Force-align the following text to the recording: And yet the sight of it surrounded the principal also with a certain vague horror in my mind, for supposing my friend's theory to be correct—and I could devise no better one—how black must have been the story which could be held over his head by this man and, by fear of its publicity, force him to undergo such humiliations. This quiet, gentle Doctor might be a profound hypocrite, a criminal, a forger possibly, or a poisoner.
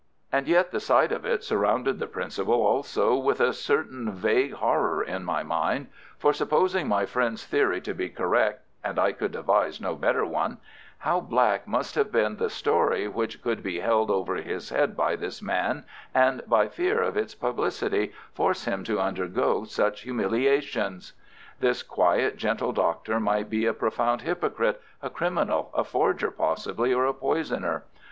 And 0.31 0.47
yet 0.47 0.71
the 0.71 0.79
sight 0.79 1.11
of 1.11 1.27
it 1.27 1.43
surrounded 1.43 1.99
the 1.99 2.07
principal 2.07 2.59
also 2.63 3.15
with 3.15 3.39
a 3.39 3.53
certain 3.53 4.11
vague 4.11 4.53
horror 4.53 5.03
in 5.03 5.23
my 5.23 5.43
mind, 5.43 5.89
for 6.17 6.33
supposing 6.33 6.87
my 6.87 7.05
friend's 7.05 7.45
theory 7.45 7.79
to 7.81 7.93
be 7.93 8.09
correct—and 8.09 8.97
I 8.97 9.11
could 9.11 9.31
devise 9.31 9.79
no 9.79 9.95
better 9.95 10.25
one—how 10.25 11.19
black 11.19 11.67
must 11.67 11.93
have 11.93 12.11
been 12.11 12.37
the 12.37 12.49
story 12.49 13.07
which 13.07 13.43
could 13.43 13.61
be 13.61 13.79
held 13.81 14.09
over 14.09 14.37
his 14.37 14.69
head 14.69 14.97
by 14.97 15.15
this 15.15 15.39
man 15.39 15.85
and, 16.15 16.41
by 16.47 16.67
fear 16.67 17.03
of 17.03 17.15
its 17.15 17.35
publicity, 17.35 18.11
force 18.33 18.65
him 18.65 18.83
to 18.85 18.99
undergo 18.99 19.65
such 19.65 20.01
humiliations. 20.01 21.13
This 21.59 21.83
quiet, 21.83 22.37
gentle 22.37 22.71
Doctor 22.71 23.19
might 23.19 23.51
be 23.51 23.67
a 23.67 23.73
profound 23.75 24.21
hypocrite, 24.23 24.81
a 25.03 25.11
criminal, 25.11 25.69
a 25.75 25.83
forger 25.83 26.31
possibly, 26.31 26.91
or 26.91 27.05
a 27.05 27.13
poisoner. 27.13 27.83